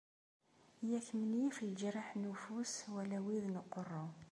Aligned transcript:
Yak 0.91 1.07
menyif 1.19 1.55
leǧraḥ 1.67 2.07
n 2.21 2.23
ufus 2.31 2.73
wala 2.93 3.19
wid 3.25 3.45
n 3.49 3.59
uqerru. 3.61 4.05